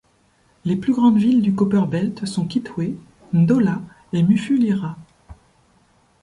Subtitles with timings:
[0.65, 2.95] Les plus grandes villes du Copperbelt sont Kitwe,
[3.35, 4.97] Ndola et Mufulira.